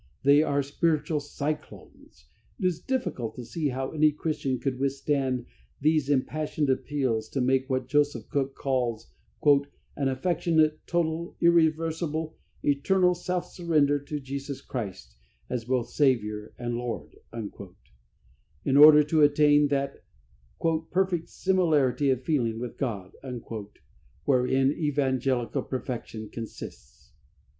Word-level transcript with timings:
They 0.23 0.41
are 0.41 0.63
spiritual 0.63 1.19
cyclones. 1.19 2.25
It 2.59 2.65
is 2.65 2.79
difficult 2.79 3.35
to 3.35 3.45
see 3.45 3.67
how 3.67 3.91
any 3.91 4.11
Christian 4.11 4.57
could 4.57 4.79
withstand 4.79 5.45
these 5.79 6.09
impassioned 6.09 6.71
appeals 6.71 7.29
to 7.29 7.39
make 7.39 7.69
what 7.69 7.87
Joseph 7.87 8.27
Cook 8.29 8.55
calls 8.55 9.11
"an 9.45 10.07
affectionate, 10.07 10.79
total, 10.87 11.37
irreversible, 11.39 12.35
eternal, 12.63 13.13
self 13.13 13.45
surrender 13.45 13.99
to 13.99 14.19
Jesus 14.19 14.59
Christ, 14.63 15.15
as 15.51 15.65
both 15.65 15.89
Saviour 15.91 16.51
and 16.57 16.77
Lord," 16.77 17.15
in 18.65 18.77
order 18.77 19.03
to 19.03 19.21
attain 19.21 19.67
that 19.67 20.03
"perfect 20.89 21.29
similarity 21.29 22.09
of 22.09 22.23
feeling 22.23 22.57
with 22.59 22.75
God," 22.79 23.11
wherein 24.25 24.71
evangelical 24.71 25.61
perfection 25.61 26.27
consists. 26.33 27.11